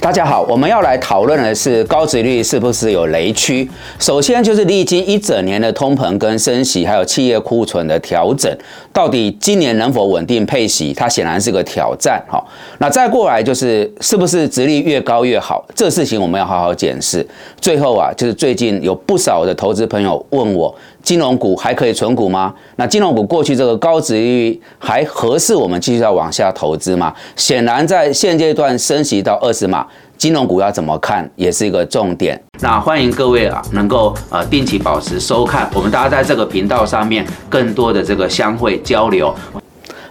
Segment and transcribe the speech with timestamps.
[0.00, 3.68] 大家好，我们要来讨论的是高值率是不是有雷区？
[3.98, 8.50] 首先就是历经一整年的通膨跟升息，还有企业库存的调整，
[8.90, 10.94] 到底今年能否稳定配息？
[10.94, 12.24] 它显然是个挑战。
[12.26, 12.42] 哈，
[12.78, 15.62] 那再过来就是是不是值率越高越好？
[15.74, 17.26] 这事情我们要好好检视。
[17.60, 20.74] 最后啊，就是最近有不少的投资朋友问我。
[21.02, 22.52] 金融股还可以存股吗？
[22.76, 27.14] 那金融股过去这个高值率还合适我们继续要往下投资吗？
[27.36, 32.38] 显然在现阶段升息到二十码，金融股要怎么看也是一个重点。
[32.60, 39.34] 那欢迎各位啊，能够呃定期保持收看，我们大家在这个频道上面更多的这个相会交流。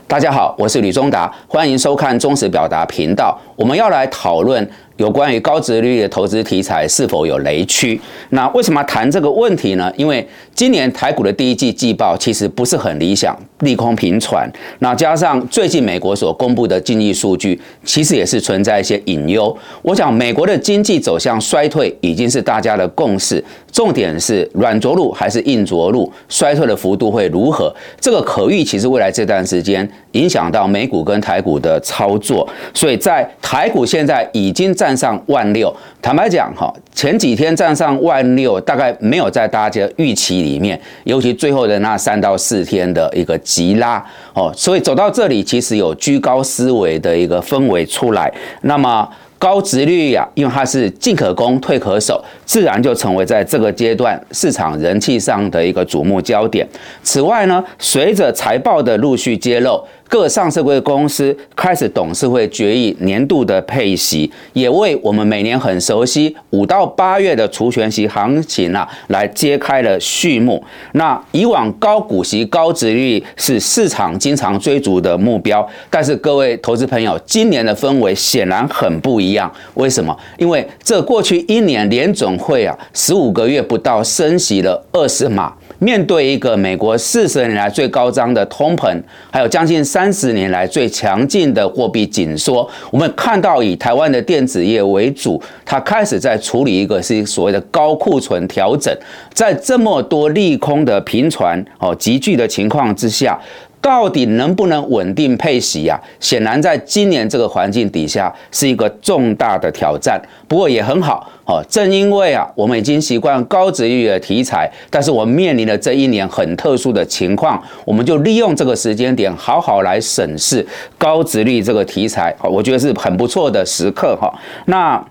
[0.08, 3.38] 大家好，我是吕忠达，欢迎收看忠实表达频道。
[3.58, 4.68] 我们要来讨论。
[4.98, 8.00] 有关于高值率的投资题材是否有雷区？
[8.30, 9.92] 那为什么谈这个问题呢？
[9.96, 14.52] 因为今年台股的第一季季报其实不是很理想，利空频传。
[14.80, 19.56] 那加上最近美国所公布的经济数据，其实也是存在一些隐忧。
[19.84, 23.44] 我想美国的经济走向衰退已经是大家的共识。
[23.78, 26.12] 重点是软着陆还是硬着陆？
[26.30, 27.72] 衰退的幅度会如何？
[28.00, 32.48] 这个可预期是未来这段时间影响到美股跟台股的操作。
[32.74, 34.78] 所以在台股现在已经。
[34.78, 44.06] 站上万六，坦白讲哈，前几天站上万六，大概没有在大家预期里面，尤其最后的那三到四天的一个急拉
[44.36, 48.32] 哦，所以走到这里，其实有居高思维的一个氛围出来。
[48.62, 56.68] 那么高值率呀，因为它是进可攻退可守，自然就成为在这个阶段市场人气上的一个瞩目焦点。
[57.04, 59.84] 此外呢，随着财报的陆续揭露。
[60.10, 70.64] 各上市柜公司开始董事会决议年度的配息，也为我们每年很熟悉五到八月的除权息行情啊，来揭开了序幕。
[70.94, 79.52] 那以往高股息、高值率是市场经常追逐的目标，但是各位投资朋友，今年的氛围显然很不一样。
[79.74, 80.18] 为什么？
[80.38, 85.54] 因为这过去一年联总会啊，十五个月不到升息了二十码。
[85.80, 89.00] 面对一个美国四十年来最高涨的通膨，
[89.32, 98.96] 还有将近三十年来最强劲的货币紧缩，我们看到以台湾的电子业为主，它开始在处理一个是所谓的高库存调整，
[99.34, 103.40] 在这么多利空的频传哦急剧的情况之下。
[103.80, 105.98] 到底能不能稳定配息呀？
[106.20, 110.22] 显然，在今年这个环境底下，是一个重大的挑战。
[110.46, 120.66] 不过也很好哦，正因为啊，我们已经习惯高值率的题材，但是我们面临的这一年很特殊的情况，我们就利用这个时间点，好好来审视
[120.98, 122.36] 高值率这个题材。
[122.44, 124.30] 我觉得是很不错的时刻哈。
[124.66, 125.02] 那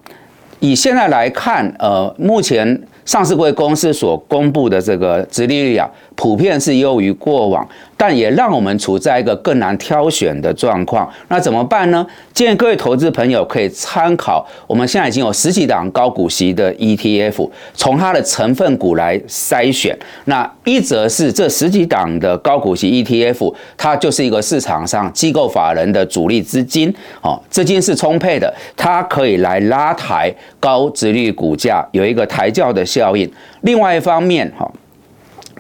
[0.61, 7.67] 以现在来看，呃，目前上市贵公司所公布的这个值利率啊，普遍是优于过往。
[7.99, 12.07] 但也让我们处在一个更难挑选的状况，那怎么办呢？
[12.35, 19.99] 建议各位投资朋友可以参考，我们现在已经有十几档高股息的 ETF，从它的成分股来筛选。
[20.27, 30.31] 那一则是这十几档的高股息 ETF，它就是一个市场上机构法人的主力资金，哦，资金是充沛的，它可以来拉抬
[30.61, 33.31] 高值率股价，有一个抬轿的效应。
[33.61, 34.71] 另外一方面，哈。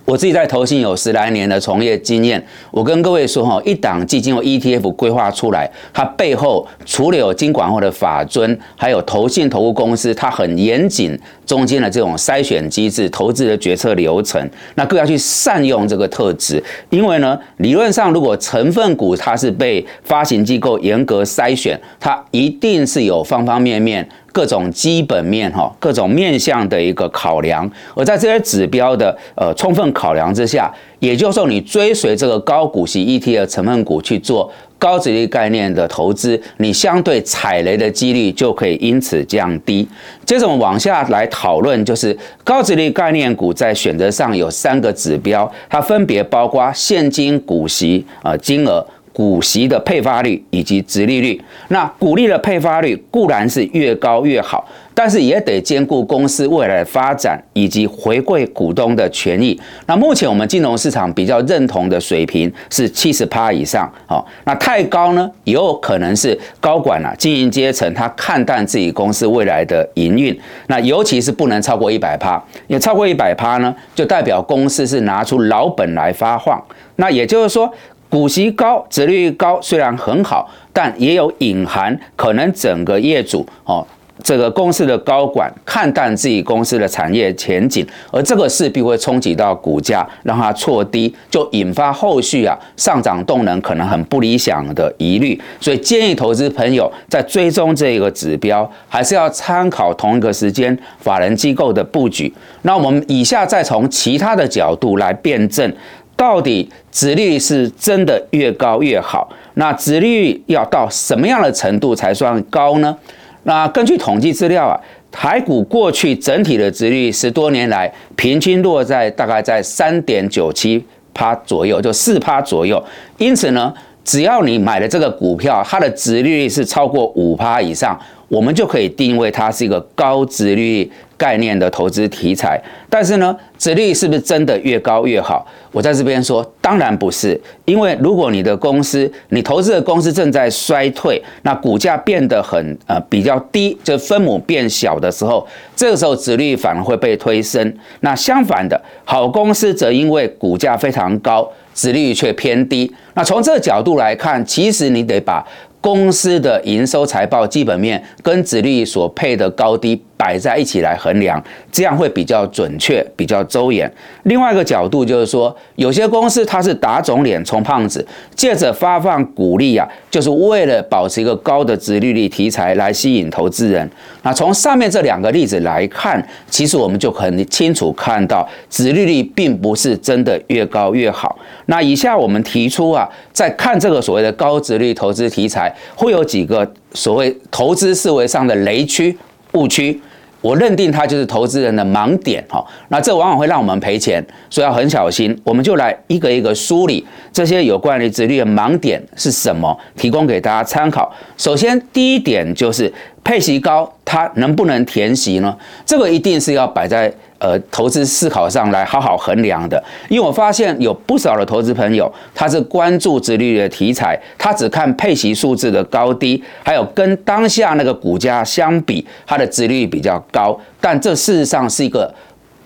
[0.04, 24.08] 我自己在投信有十来年的从业经验，我跟各位说哈，一档基金或 ETF 规划出来，它背后除了有金管后的法尊，还有投信投顾公司，它很严谨中间的这种筛选机制、投资的决策流程，那更要去善用这个特质，因为呢，理论上如果成分股它是被发行机构严格筛选，它一定是有方方面面。
[24.36, 39.88] 各种基本面哈，各种面向的一个考量，而在这些指标的呃充分考量之下，也就是说，你追随这个高股息 ETF 成分股去做高值率概念的投资，你相对踩雷的几率就可以因此降低。
[40.26, 42.14] 接着我们往下来讨论，就是
[42.44, 48.86] 高值率概念股在选择上有三个指标，它分别包括现金股息啊金额。
[49.16, 59.58] 股息的配发率以及殖利率，那股利的配发率固然是越高越好，但是也得兼顾公司未来的发展以及回馈股东的权益。
[59.86, 76.62] 那目前我们金融市场比较认同的水平是七十趴以上，哦，那太高呢，也有可能是高管啊经营阶层他看淡自己公司未来的营运，那尤其是不能超过一百趴，也超过一百趴呢，就代表公司是拿出老本来发放，
[76.96, 77.72] 那也就是说。
[78.08, 83.86] 股息高、折率高，虽然很好，但也有隐含可能整个业主哦
[84.24, 95.38] 这个公司的高管看淡自己公司的产业前景，而这个势必会冲击到股价，让它错低，就引发后续啊上涨动能可能很不理想的疑虑。
[95.60, 102.32] 所以建议投资朋友在追踪这个指标，还是要参考同一个时间法人机构的布局。
[102.62, 105.70] 那我们以下再从其他的角度来辩证，
[106.16, 109.28] 到底殖利率是真的越高越好？
[109.54, 112.96] 那殖利率要到什么样的程度才算高呢？
[113.42, 114.80] 那根据统计资料啊，
[115.12, 120.82] 台股过去整体的殖率十多年来平均落在大概在三点九七
[121.14, 122.82] 趴左右，就四趴左右。
[123.18, 123.72] 因此呢，
[124.04, 127.98] 只要你买的这个股票，它的殖利率是超过五趴以上，
[128.28, 130.92] 我们就可以定位它是一个高殖利率。
[131.16, 132.60] 概念的投资题材，
[132.90, 135.46] 但是呢，殖利率是不是真的越高越好？
[135.72, 147.74] 我在这边说，当然不是，因为如果你的公司，你投资的公司正在衰退，那股价变得很呃比较低，就分母变小的时候，这个时候殖利率反而会被推升。
[148.00, 152.92] 那相反的，好公司则因为股价非常高，殖利率却偏低。
[153.14, 155.46] 那从这个角度来看，其实你得把。
[155.78, 163.90] 公司的营收财报基本面跟子率所配的高低摆在一起来衡量，这样会比较准确、比较周延。
[164.24, 173.88] 另外一个角度就是说，有些公司它是打肿脸充胖子，借着发放股利啊，就是为了保持一个高的殖利率题材来吸引投资人。
[174.22, 181.38] 那从上面这两个例子来看，其实我们就很清楚看到，殖利率并不是真的越高越好。
[181.66, 185.72] 那以下我们提出啊，在看这个所谓的高殖率投资题材。
[185.94, 189.16] 会有几个所谓投资思维上的雷区、
[189.56, 190.00] 误区，
[190.40, 192.64] 我认定它就是投资人的盲点哈。
[192.88, 195.36] 那这往往会让我们赔钱，所以要很小心。
[195.42, 201.12] 我们就来一个一个梳理这些有关于殖利率的盲点是什么，提供给大家参考。
[201.36, 202.92] 首先，第一点就是
[203.24, 205.56] 配息高，它能不能填息呢？
[205.84, 207.12] 这个一定是要摆在。
[207.38, 222.12] 呃，投资思考上来好好衡量的，因为我发现有不少的投资朋友，他是关注殖利率的题材，他只看配息数字的高低，还有跟当下那个股价相比，它的殖利率比较高，但这事实上是一个。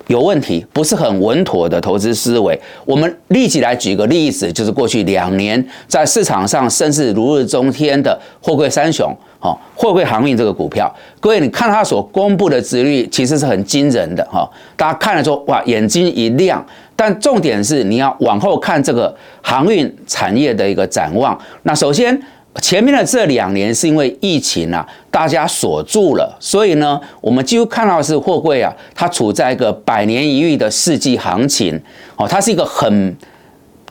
[0.06, 2.60] 有问题，不是很稳妥的投资思维。
[2.84, 16.64] 我们立即来举个例子，就是过去两年在市场上甚至如日中天的货柜三雄，哈，货柜航运这个股票，各位你看它所公布的值率，其实是很惊人的，哈，大家看了之后，哇，眼睛一亮。
[16.94, 21.36] 但重点是你要往后看这个航运产业的一个展望。
[21.64, 22.22] 那首先。
[22.60, 31.80] 前面的这两年是因为疫情啊，大家锁住了，所以呢，我们几乎看到是货柜啊，它处在一个百年一遇的世纪行情，
[32.16, 33.16] 哦，它是一个很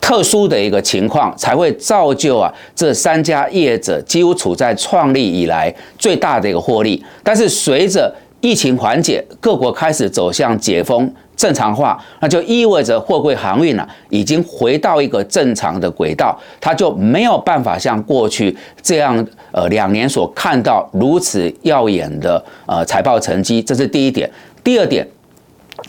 [0.00, 7.04] 特殊的一个情况，才会造就啊这三家业者几乎处在创立以来最大的一个获利。
[7.22, 11.12] 但是随着疫情缓解，各国开始走向解封。
[11.36, 24.30] 正常化，那就意味着货柜航运呢已经回到一个正常的轨道，它就没有办法像过去这样，呃，两年所看到如此耀眼的呃财报成绩，这是第一点。
[24.62, 25.08] 第二点，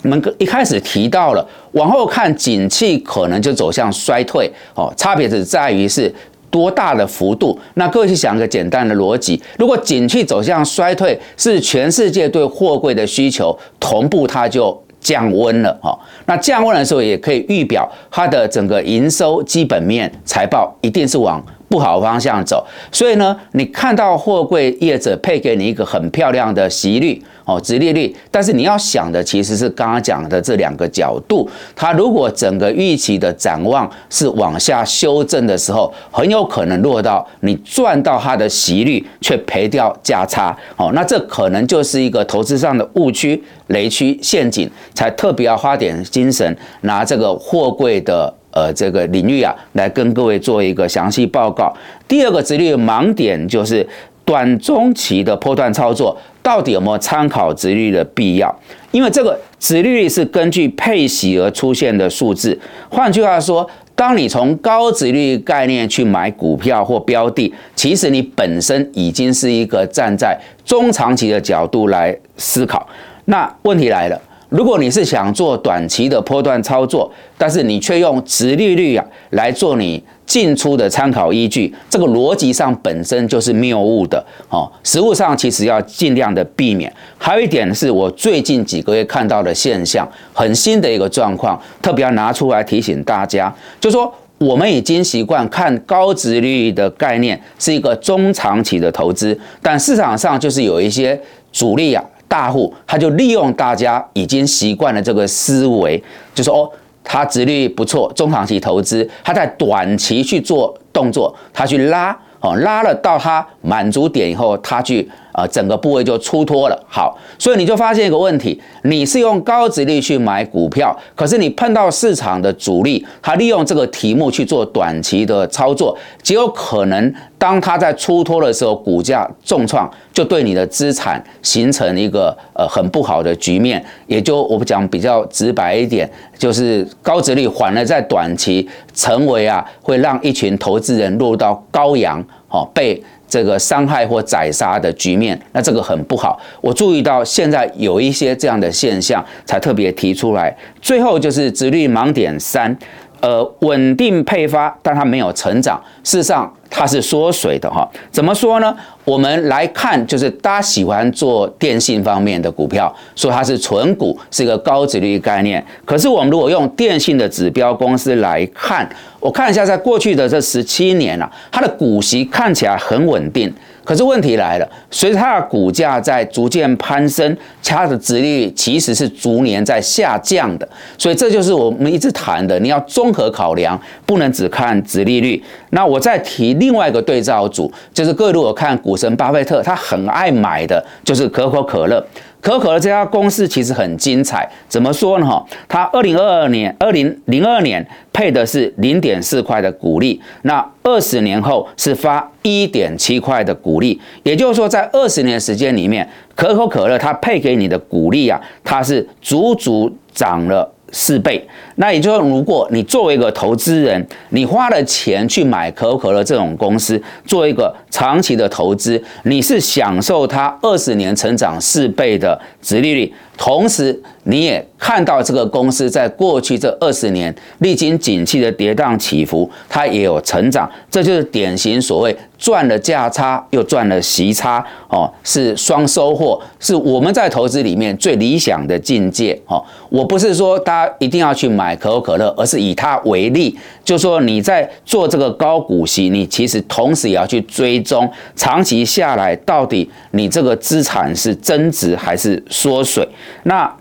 [0.04, 6.14] 我们一开始提到了，往后看景气可能就走向衰退，哦，差别只在于是
[6.50, 7.58] 多大的幅度。
[7.76, 14.82] 那各位去想一个简单的逻辑，如果景气走向衰退，是全世界对货柜的需求同步，它就。
[15.02, 15.98] 降温了哈，
[16.28, 27.24] 那降温的时候也可以预表它的整个营收基本面财报一定是往不好方向走，所以呢，你看到货柜业者配给你一个很漂亮的息率。
[27.44, 31.50] 哦，直利率，但是你要想的其实是刚刚讲的这两个角度。
[31.76, 40.56] 它如果整个预期的展望是往下修正的时候，很有可能落到你赚到它的息率，却赔掉价差。
[40.78, 51.74] 哦，那这可能就是一个投资上的误区、雷区、陷阱，才特别要花点精神拿这个货柜的呃这个领域啊，来跟各位做一个详细报告。
[52.08, 53.88] 第二个直率盲点就是
[54.24, 56.18] 短中期的波段操作。
[56.44, 58.60] 到底有没有参考值率的必要？
[58.90, 62.60] 因为这个值率是根据配息而出现的数字。
[62.90, 72.88] 换句话说，当你从高值率概念去买股票或标的，其实你本身已经是一个站在中长期的角度来思考。
[73.26, 74.20] 那问题来了。
[74.52, 84.70] 如果你是想做短期的波段操作，但是你却用直利率啊来做你进出的参考依据，这个逻辑上本身就是谬误的哦。
[84.84, 86.94] 实物上其实要尽量的避免。
[87.18, 101.18] 还有一点是我最近几个月看到的现象，很新的一个状况，特别要拿出来提醒大家，就说我们已经习惯看高值率的概念是一个中长期的投资，但市场上就是有一些。
[101.54, 102.02] 主力啊
[102.32, 106.02] 大户，他就利用大家已经习惯了这个思维，
[106.34, 106.72] 就说哦，
[107.04, 112.18] 他殖率不错，中长期投资，他在短期去做动作，他去拉。
[112.40, 116.86] 哦，拉了到他满足点以后，他去呃整个部位就出脱了。
[116.88, 133.84] 好，所以你就发现一个问题，你是用高值率去买股票，可是你碰到市场的主力，他利用这个题目去做短期的操作，极有可能当他在出脱的时候，股价重创，就对你的资产形成一个呃很不好的局面。
[134.08, 142.24] 也就我们讲比较直白一点，就是高值率反而在短期成为啊，会让一群投资人落到羔羊。
[142.52, 146.40] 哦，被这个伤害或宰杀的局面，那这个很不好。
[146.62, 150.56] 我注意到现在有一些这样的现象，才特别提出来。
[150.82, 152.78] 最后就是直率盲点三。
[153.22, 155.80] 呃，稳定配发，但它没有成长。
[156.04, 157.88] 事实上，它是缩水的哈。
[158.10, 158.76] 怎么说呢？
[159.06, 165.64] 我们来看，就是大家喜欢做电信方面的股票，说它是纯股，是一个高值率概念。
[165.86, 173.54] 可是，我们如果用电信的指标公司来看，我看一下，在过去的这十七年啊，它的股息看起来很稳定。
[173.84, 185.42] 可是问题来了，随着它的股价在逐渐攀升，它的殖利率其实是逐年在下降的，所以这就是我们一直谈的，你要综合考量，不能只看殖利率。
[185.72, 192.06] 那我再提另外一个对照组，就是各位如果看股神巴菲特，他很爱买的就是可口可乐。
[192.42, 195.26] 可口可乐这家公司其实很精彩，怎么说呢？
[195.26, 210.74] 哈，它二零二二年、二零零二年配的是零点四块的股利，那二十年后是发一点七块的股利，也就是说，在二十年时间里面，可口可乐它配给你的股利啊，它是足足涨了。
[210.92, 232.16] 四倍，那也就是，如果你作为一个投资人，你花了钱去买可口可乐这种公司，做一个长期的投资，你是享受它二十年成长四倍的值利率，同时你也看到这个公司在过去这二十年历经景气的跌宕起伏，它也有成长，这就是典型所谓。
[232.38, 239.64] 赚了价差，又赚了息差，哦，是双收获，是我们在投资里面最理想的境界，哦。
[239.90, 243.56] 我不是说大家一定要去买可口可乐，而是以它为例，
[243.86, 253.08] 就说你在做这个高股息，你其实同时也要去追踪长期下来到底你这个资产是增值还是缩水，
[253.44, 253.72] 那。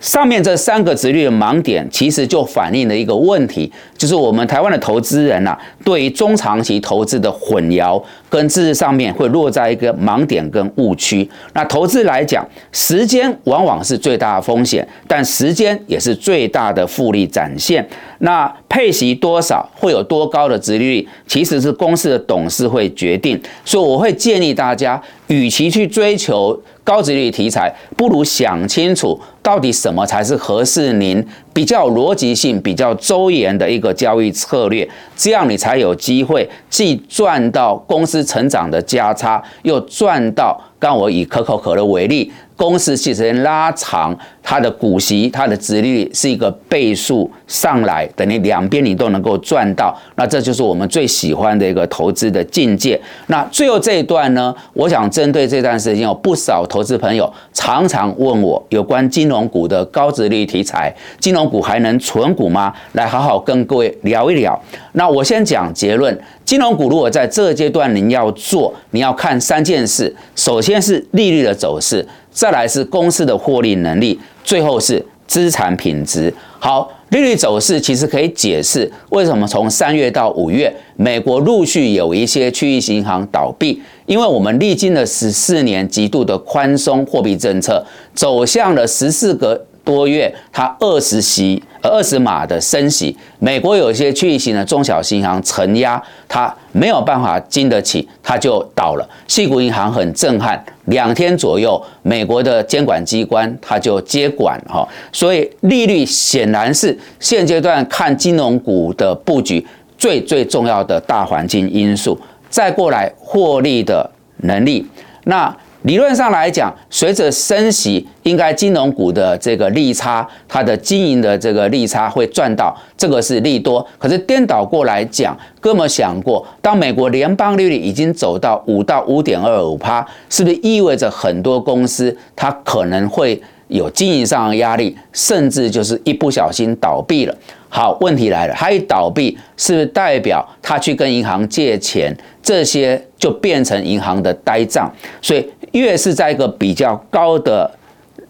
[0.00, 8.02] 上面这三个值率的盲点，其实就反映了一个问题，就是我们台湾的投资人呐，对于中长期投资的混淆
[8.34, 11.30] 跟知识上面会落在一个盲点跟误区。
[11.52, 17.88] 那投资来讲，时间往往是最大的风险，但时间也是最大的复利展现。
[18.18, 23.40] 那配息多少，会有多高的值率，其实是公司的董事会决定。
[23.64, 26.60] 所以我会建议大家，与其去追求。
[26.82, 40.60] 高值率题材，不如想清楚到底什么才是合适您比较逻辑性、比较周延的一个交易策略，这样你才有机会既赚到公司成长的价差，又赚到。
[40.80, 42.30] 刚我以可口可乐为例。
[42.56, 53.00] 公司其实拉长它的股息，它的殖利率是一个倍数上来，等于两边你都能够赚到，那这就是我们最喜欢的一个投资的境界。
[53.26, 62.72] 那最后这一段呢，我想针对这段时间有不少投资朋友常常问我有关金融股的高殖率题材，金融股还能存股吗？
[62.92, 64.60] 来好好跟各位聊一聊。
[64.92, 72.06] 那我先讲结论，金融股如果在这阶段您要做，你要看三件事，首先是利率的走势。
[72.34, 76.34] 再来是公司的获利能力，最后是资产品质。
[76.58, 87.82] 好，利率走势其实可以解释为什么从三月到五月，美国陆续有一些区域银行倒闭，因为我们历经了十四年极度的宽松货币政策，
[88.14, 89.64] 走向了十四个。
[89.84, 99.08] 多月，它二十息、二十码的升息，美国有些区域型的中小型银行承压，它没有办法经得起，它就倒了。
[99.28, 109.64] 细谷银行很震撼，两天左右，美国的监管机关它就接管哈，所以利率显然是现阶段看金融股的布局
[109.98, 112.18] 最最重要的大环境因素。
[112.48, 114.86] 再过来获利的能力，
[115.24, 115.54] 那。
[115.84, 123.86] 理论上来讲，随着升息，应该金融股的这个利差，它的经营的这个利差会赚到，这个是利多。
[123.98, 133.38] 可是颠倒过来讲，哥们想过，当美国联邦利率已经走到五到五点二五趴，是不是意味着很多公司它可能会
[133.68, 137.36] 有经营上的压力，甚至就是一不小心倒闭了？
[137.68, 144.90] 好，问题来了，它一倒闭，是不是代表他去跟银行借钱，这些就变成银行的呆账？
[145.20, 145.46] 所以。
[145.74, 147.70] 越是在一个比较高的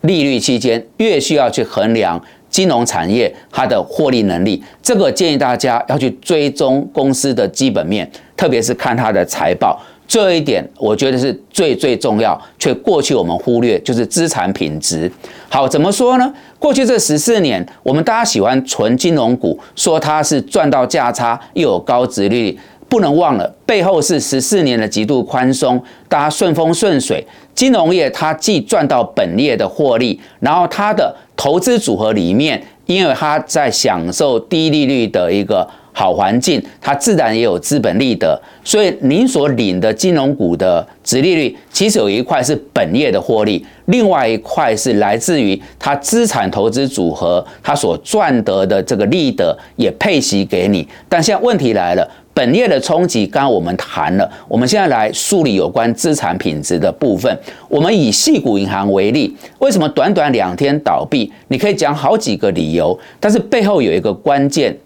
[0.00, 2.20] 利率期间，越需要去衡量
[2.50, 4.62] 金融产业它的获利能力。
[4.82, 9.80] 这个建议大家要去追踪公司的基本面，特别是看它的财报。
[10.06, 15.10] 这一点我觉得是最最重要，却过去我们忽略，就是资产品质。
[15.48, 16.32] 好，怎么说呢？
[16.58, 22.56] 过去这十四年，我们大家喜欢纯金融股，说它是赚到价差，又有高值率。
[22.94, 27.26] 不能忘了，背后是十四年的极度宽松，大家顺风顺水。
[27.52, 35.68] 金融业它既赚到本业的获利，然后它的投资组合里面，因为它在享受低利率的一个。
[35.96, 50.84] 好环境，它自然也有资本利得，所以您所领的金融股的值利率，其实有一块是本业的获利，另外一块是来自于它资产投资组合它所赚得的这个利得也配息给你。
[51.08, 57.34] 但现在问题来了，本业的冲击，刚刚我们谈了，我们现在来梳理有关资产品质的部分。
[57.68, 61.32] 我们以细股银行为例，为什么短短两天倒闭？
[61.46, 64.76] 你可以讲好几个理由，但是背后有一个关键。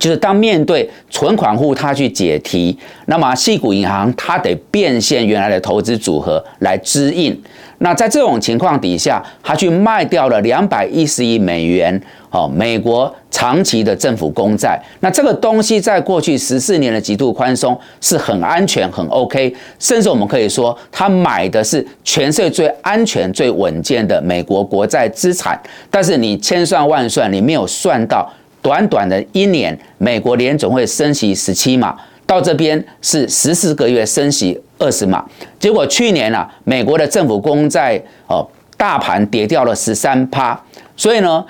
[0.00, 2.76] 就是当面对存款户他去解题，
[3.06, 7.38] 那么细股银行它得变现原来的投资组合来支应。
[7.82, 11.98] 那在这种情况底下，他去卖掉了两百一十亿美元
[12.30, 14.78] 哦，美国长期的政府公债。
[15.00, 25.58] 那这个东西在过去十四年的极度宽松是很安全、很 OK，甚至我们可以说他买的是全世界最安全、最稳健的美国国债资产。
[25.90, 28.30] 但是你千算万算，你没有算到。
[28.62, 35.24] 短短的一年，美国联总会升息十七码，到这边是十四个月升息二十码，
[35.58, 40.60] 结果去年啊，美国的政府公债哦，大盘跌掉了十三趴，
[40.96, 41.44] 所以呢，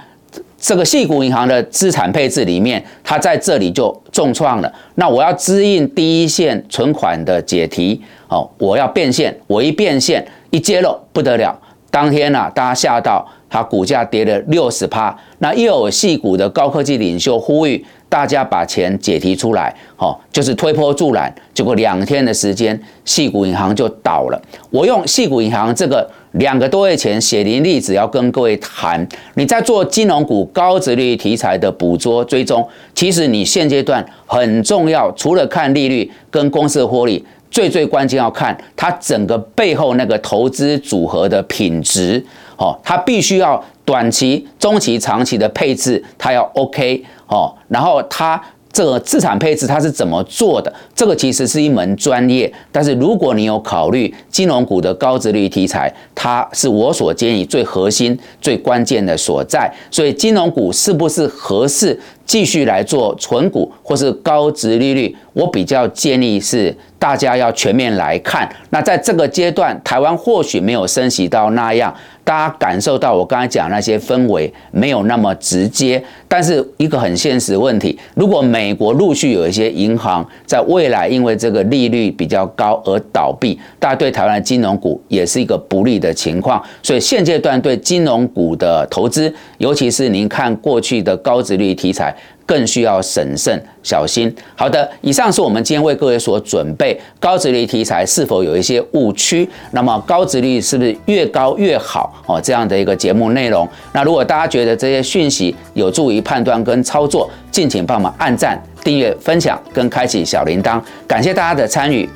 [0.58, 4.72] 这个细股银行的资产配置里面，它在这里就重创了。
[4.94, 11.58] 那我要支应第一线存款的解题哦，我要变现，我一变现一揭露不得了，
[11.90, 13.26] 当天啊，大家吓到。
[13.50, 21.32] 它股价跌了六十趴，那又有细股的高科技领袖呼吁大家把钱解提出来，哦，就是推波助澜。
[21.52, 24.40] 结果两天的时间，细股银行就倒了。
[24.70, 37.24] 我用细股银行这个两个多月前血淋例子要跟各位谈，你在做金融股高值率题材的捕捉追踪，其实你现阶段很重要，除了看利率跟公司的获利。
[37.50, 42.24] 最最关键要看它整个背后那个投资组合的品质，
[42.60, 48.40] 哦，它必须要短期、中期、长期的配置，它要 OK，哦，然后它。
[48.72, 50.72] 这个资产配置它是怎么做的？
[50.94, 52.50] 这个其实是一门专业。
[52.70, 59.68] 但是如果你有考虑金融股的高值率题材，它是我所建议最核心、最关键的所在。
[59.90, 65.14] 所以金融股是不是合适继续来做纯股或是高值利率？
[65.32, 68.48] 我比较建议是大家要全面来看。
[68.70, 71.92] 那在这个阶段，台湾或许没有升息到那样。
[72.30, 86.62] 大家感受到我刚才讲那些氛围没有那么直接，但是一个很现实问题，如果美国陆续有一些银行在未来因为这个利率比较高而倒闭，大家对台湾的金融股也是一个不利的情况。
[86.84, 92.14] 所以现阶段对金融股的投资，尤其是您看过去的高值率题材。
[92.50, 94.34] 更需要审慎小心。
[94.56, 99.48] 好的，以上是我们今天为各位所准备高值率题材是否有一些误区？
[99.70, 102.12] 那么高值率是不是越高越好？
[102.26, 103.68] 哦，这样的一个节目内容。
[103.92, 110.82] 那如果大家觉得这些讯息有助于判断跟操作，敬请帮忙按赞、订阅、分享跟开启小铃铛。
[111.06, 112.08] 感谢大家的参与。